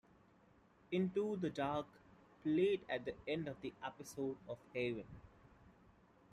"Into 0.91 1.35
the 1.37 1.51
Dark" 1.51 1.85
played 2.41 2.81
at 2.89 3.05
the 3.05 3.13
end 3.27 3.47
of 3.47 3.57
an 3.63 3.73
episode 3.85 4.35
of 4.49 4.57
"Haven". 4.73 5.05